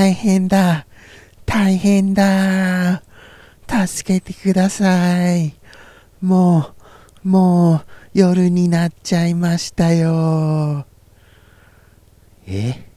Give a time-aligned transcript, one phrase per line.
[0.00, 0.86] 大変だ。
[1.44, 3.02] 大変だ。
[3.68, 5.52] 助けてください。
[6.22, 6.70] も
[7.22, 10.86] う、もう、夜になっちゃいましたよ。
[12.46, 12.90] え？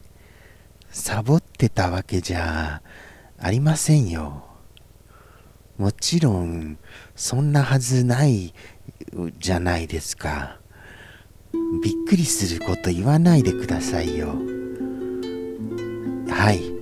[0.91, 2.81] サボってたわけじゃ
[3.37, 4.45] ありませんよ。
[5.77, 6.77] もちろん、
[7.17, 8.53] そんなはずない
[9.39, 10.57] じゃないですか。
[11.83, 14.35] びっくりすること言わないでくださいよ。
[16.29, 16.72] はい。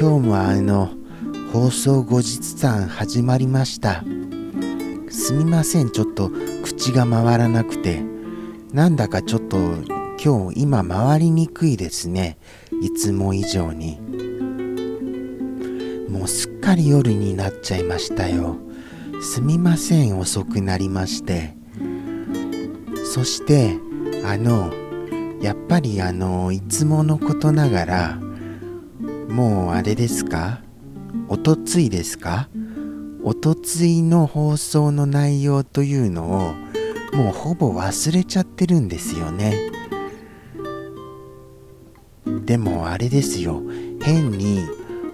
[0.00, 0.88] 今日もあの、
[1.52, 4.02] 放送後日談始まりました。
[5.10, 6.30] すみません、ちょっと
[6.62, 8.02] 口が回らなくて。
[8.72, 9.58] なんだかちょっと
[10.18, 12.38] 今日今回りにくいですね。
[12.80, 14.00] いつも以上に。
[16.08, 18.56] もうすっかり夜になっちゃいましたよ。
[19.20, 21.54] すみません、遅くなりまして。
[23.04, 23.76] そして、
[24.24, 24.72] あの、
[25.42, 28.29] やっぱりあの、いつものことながら、
[29.30, 30.60] もうあれですか？
[31.28, 32.48] おとついですか？
[33.22, 39.70] おとついの放送の内容というのをもうほぼ忘れちゃってるんですよね。
[42.44, 43.62] でもあれですよ。
[44.02, 44.60] 変に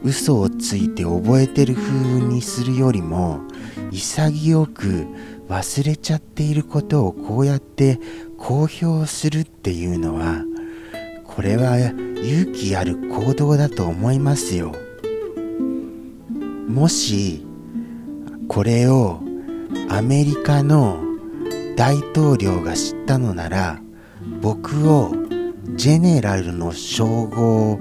[0.03, 3.41] 嘘をついて覚えてる風にするよりも
[3.91, 5.06] 潔く
[5.48, 7.98] 忘れちゃっていることをこうやって
[8.39, 10.45] 公表するっていうのは
[11.24, 11.77] これは
[12.23, 14.75] 勇気ある行動だと思いますよ。
[16.69, 17.47] もし
[18.49, 19.21] これを
[19.89, 21.03] アメリカの
[21.77, 23.81] 大統領が知ったのなら
[24.41, 25.13] 僕を
[25.75, 27.79] ジェネラルの称号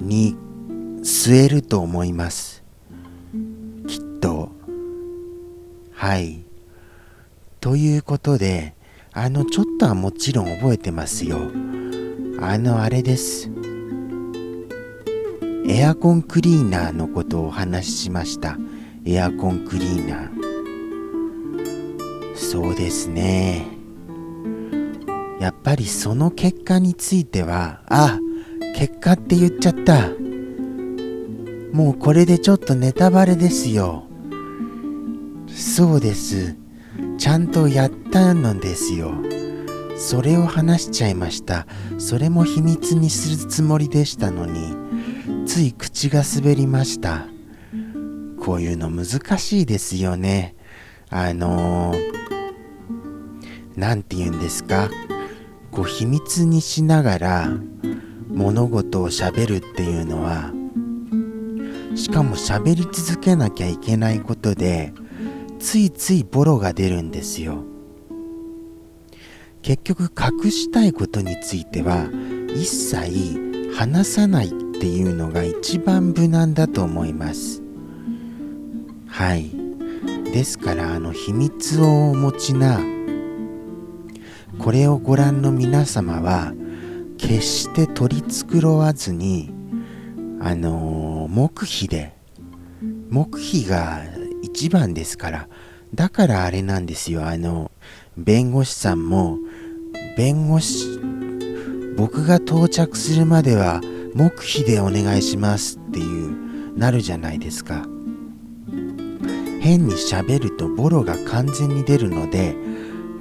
[0.00, 0.36] に
[1.02, 2.62] 据えると思います。
[3.86, 4.52] きっと。
[5.92, 6.44] はい。
[7.60, 8.74] ということで
[9.12, 11.38] あのちょっとはもちろん覚えてますよ。
[12.42, 13.50] あのあれです。
[15.66, 18.56] エアコンクリーナーのことをお話ししました。
[19.04, 20.30] エアコンクリーナー。
[22.34, 23.66] そうですね。
[25.38, 28.18] やっぱりその結果についてはあ
[28.74, 30.08] 結果って言っちゃった。
[31.72, 34.04] もうこれでちょっとネタバレですよ。
[35.46, 36.56] そうです。
[37.18, 39.12] ちゃんとやったのですよ。
[40.00, 41.66] それを話しちゃいました。
[41.98, 44.74] それも秘密にするつもりでしたのに。
[45.46, 47.26] つい口が滑りました。
[48.40, 50.56] こういうの難しいですよね。
[51.10, 51.94] あの
[53.76, 54.90] 何、ー、て言うんですか？
[55.70, 57.50] こう秘密にしながら
[58.28, 60.52] 物事をしゃべるっていうのは
[61.94, 64.94] しかも喋り続けなきゃいけないことで
[65.58, 67.64] ついついボロが出るんですよ。
[69.62, 72.08] 結局隠したいことについては
[72.54, 77.62] 一切話さないっていうのが一番無難だと思います。
[79.06, 79.50] はい。
[80.32, 82.80] ですからあの秘密をお持ちな
[84.58, 86.52] これをご覧の皆様は
[87.18, 89.52] 決して取り繕わずに
[90.42, 92.14] あの、黙秘で
[93.10, 94.02] 黙秘が
[94.42, 95.48] 一番ですから
[95.94, 97.26] だからあれなんですよ。
[97.26, 97.70] あの
[98.16, 99.38] 弁護士さんも
[100.16, 100.86] 弁護士
[101.96, 103.80] 僕が到着するまでは
[104.14, 107.86] 黙秘でお願いしますっていうなるじゃないですか。
[109.60, 112.56] 変に喋るとボロが完全に出るので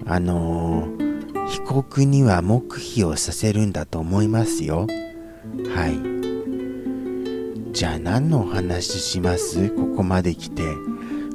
[0.05, 4.87] あのー、被告には黙秘をさせるんだと思いますよ。
[5.75, 7.73] はい。
[7.73, 9.69] じゃあ何のお話します？
[9.71, 10.63] ここまで来て。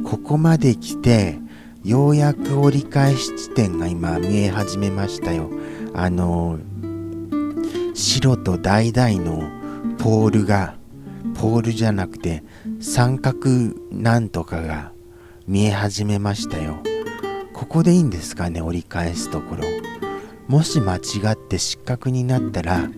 [0.04, 1.38] ここまで来て
[1.84, 5.50] ようやく折り返し地点が今見え始めましたよ。
[5.92, 6.58] あの
[7.92, 9.50] 白と橙の
[9.98, 10.76] ポールが
[11.34, 12.42] ポールじゃなくて
[12.80, 14.92] 三角なんとかが
[15.46, 16.78] 見え始めましたよ。
[17.52, 19.64] ここでいいんですかね折り返すところ。
[20.48, 22.88] もし間違って失格になったら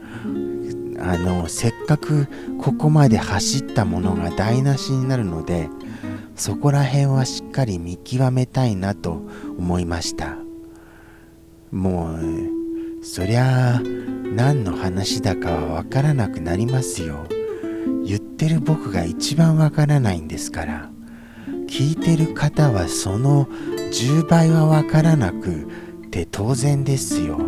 [1.00, 2.28] あのせっかく
[2.60, 5.68] ここまで走ったものが台無しになるので
[6.36, 9.22] そこら辺はしっかり見極めたいなと
[9.58, 10.36] 思いました。
[11.72, 17.26] もうそりゃあ何の話だかはわからなくなりますよ。
[18.04, 20.90] 言ってる僕が一番わからないんですから。
[21.68, 25.66] 聞いてる方はその10倍はわからなく
[26.10, 27.38] て当然ですよ。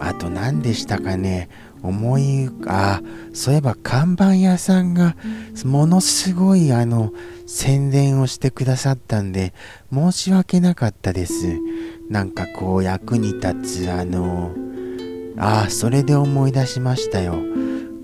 [0.00, 1.48] あと何でしたかね。
[1.84, 3.02] 思いあ
[3.34, 5.16] そういえば看板屋さんが
[5.64, 7.12] ものすごいあの
[7.46, 9.52] 宣伝をしてくださったんで
[9.92, 11.58] 申し訳なかったです。
[12.08, 14.52] なんかこう役に立つあの
[15.36, 17.34] あそれで思い出しましたよ。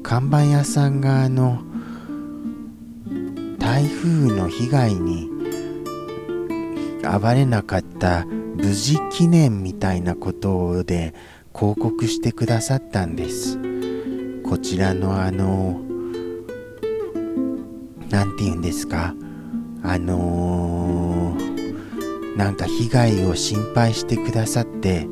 [0.02, 1.62] 看板屋さんがあの
[3.58, 5.30] 台風の被害に
[7.02, 11.14] 暴れなかった無事記念みたいなことで
[11.54, 13.69] 広告してくださったんです。
[14.50, 15.80] こちらのあの
[18.10, 19.14] 何て言うんですか？
[19.84, 25.06] あのー、なんか被害を心配してくださって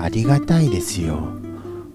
[0.00, 1.18] ありがたいですよ。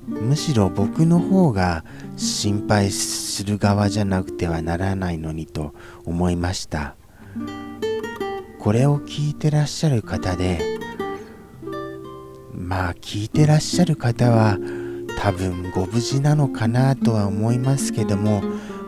[0.07, 1.83] むしろ僕の方が
[2.17, 5.73] 心配する側じゃなくてはならないのにと
[6.05, 6.95] 思いました。
[8.59, 10.61] これを聞いてらっしゃる方で
[12.53, 14.59] まあ聞いてらっしゃる方は
[15.17, 18.43] 多分ご無事なのかなとは思いますけども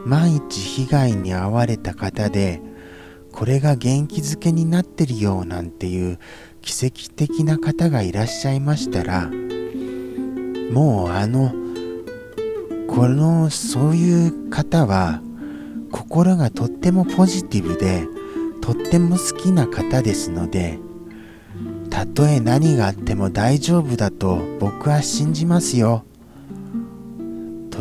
[0.06, 2.62] 万一被害に遭われた方で
[3.32, 6.20] これが元気づけになってるよなんていう
[6.62, 9.30] 奇跡的な方がいらっしゃいましたら
[10.72, 11.54] もうあの
[12.88, 15.22] このそういう方は
[15.92, 18.08] 心がとってもポジティブで
[18.62, 20.80] とっても好きな方ですので
[21.90, 26.04] たとえ何があっても大丈夫だと僕は信じますよ。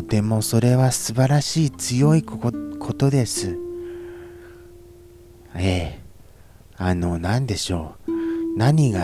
[0.05, 3.59] てもそれは素晴らしい強いことです。
[5.56, 6.01] ええ。
[6.77, 8.11] あの何でしょう。
[8.56, 9.01] 何が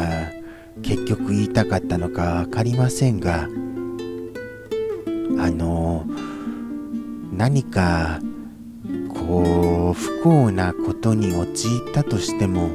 [0.82, 3.48] 結局言いたかったのか分かりませんが
[5.38, 6.06] あの
[7.32, 8.20] 何か
[9.08, 12.68] こう不幸なことに陥ったとしても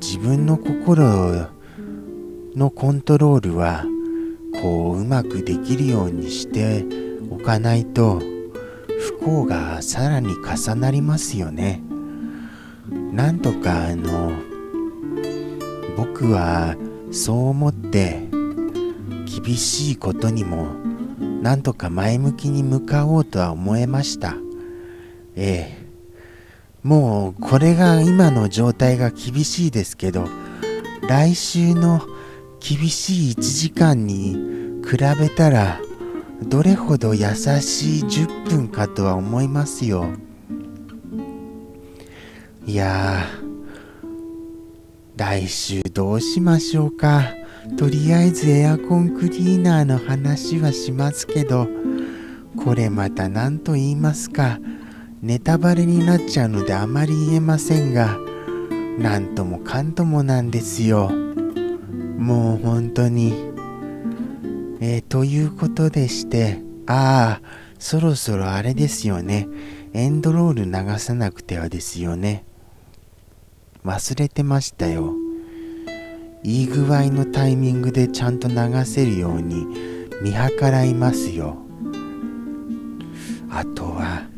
[0.00, 1.48] 自分の心
[2.56, 3.84] のコントロールは
[4.60, 6.84] こううまくできるようにして
[7.30, 8.20] おかないと
[8.98, 11.82] 不幸がさらに重なりますよね。
[13.12, 14.32] なんとかあの
[15.96, 16.76] 僕は
[17.10, 18.28] そう思って
[19.26, 20.68] 厳しいことにも
[21.42, 24.36] なんとか前向きに向かおうとは思えました
[25.36, 25.88] ええ
[26.82, 30.28] もうこれが今の状態が厳しいですけど
[31.08, 32.00] 来週の
[32.60, 34.36] 厳しい1時間に
[34.88, 35.80] 比べたら
[36.42, 40.06] どれほど優しい10分かとは思いますよ。
[42.64, 43.48] いやー
[45.16, 47.34] 来週どうしましょうか。
[47.76, 51.68] とりあえずエアコンクリーナーの話はしますけど
[52.56, 54.58] これまた何と言いますか。
[55.20, 58.16] ネタバレになっちゃうのであまり言えませんが
[58.98, 61.10] なんともかんともなんですよ。
[62.18, 63.47] もう本当に。
[64.80, 69.48] えー、ということでしてああそろそろあれですよね。
[69.92, 72.44] エンドロール流さなくてはですよね。
[73.84, 75.14] 忘れてましたよ。
[76.42, 79.66] いい具合のタイミングでちゃんと流せるように
[80.22, 81.56] 見計らいますよ。
[83.50, 84.28] あとは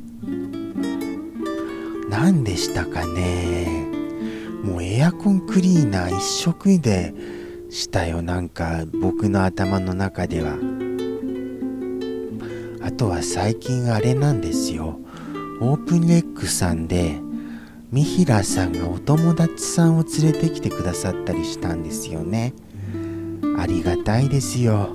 [2.09, 3.87] 何でしたかね。
[4.63, 7.15] もうエアコンクリーナー一色で
[7.71, 8.21] したよ。
[8.21, 10.59] なんか僕の頭の中では。
[12.83, 14.99] あとは最近あれなんですよ。
[15.61, 17.21] オープンレックさんで
[17.93, 22.55] 三平さんがお友達さんを連れてきてくださったりしたんですよね。
[23.59, 24.91] ありがたいですよ。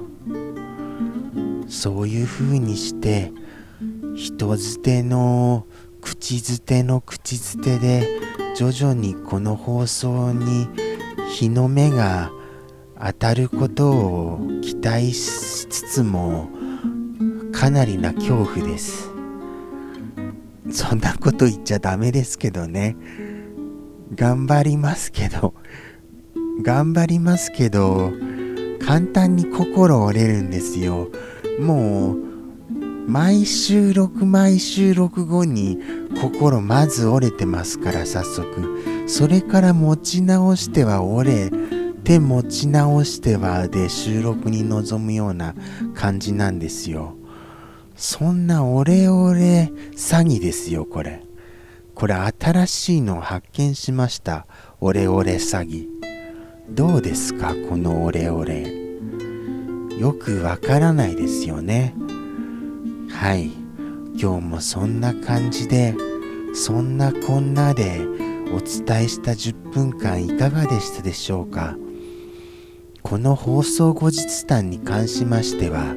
[1.67, 3.31] そういう風にして
[4.15, 5.65] 人づての
[6.01, 8.19] 口づての口づてで
[8.55, 10.67] 徐々にこの放送に
[11.31, 12.31] 日の目が
[13.05, 16.49] 当たることを期待しつつも
[17.51, 19.11] かなりな恐怖です。
[20.71, 22.95] そんなこと言っちゃダメですけどね。
[24.15, 25.53] 頑張りますけど。
[26.63, 28.13] 頑張りますけど
[28.79, 31.09] 簡単に心折れるんですよ。
[31.59, 32.17] もう
[33.07, 35.77] 毎収録毎収録後に
[36.21, 39.05] 心まず折れてますから早速。
[39.07, 41.51] それから持ち直しては折れ
[42.05, 45.55] て持ち直してはで収録に臨むような
[45.93, 47.17] 感じなんですよ
[47.95, 51.23] そんなオレオレ詐欺ですよ、これ。
[51.93, 54.47] これ新しいのを発見しました。
[54.81, 55.87] オレオレ詐欺。
[56.69, 58.67] どうですか、このオレオレ。
[59.97, 61.95] よくわからないですよね。
[63.09, 63.49] はい。
[64.19, 65.95] 今日もそんな感じで、
[66.53, 68.01] そんなこんなで
[68.53, 71.77] お伝えした10分間いかがでしたでしょうか？
[73.05, 75.95] この放送後日談に関しましては、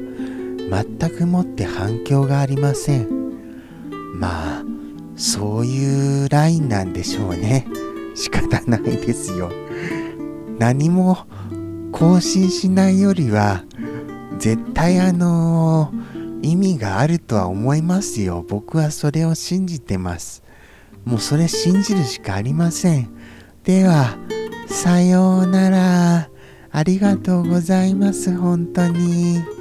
[0.99, 3.09] 全くもって反響がありません。
[4.13, 4.63] まあ
[5.15, 7.65] そういうラインなんでしょうね。
[8.13, 9.51] 仕方ないですよ。
[10.59, 11.25] 何も
[11.91, 13.63] 更新しないよりは
[14.37, 18.45] 絶対あのー、意味があるとは思いますよ。
[18.47, 20.43] 僕はそれを信じてます。
[21.05, 23.09] もうそれ信じるしかありません。
[23.63, 24.15] では、
[24.67, 26.29] さようなら。
[26.79, 29.58] ありがとうございます、本当に。